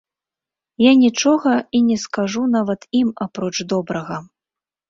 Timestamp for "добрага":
3.75-4.19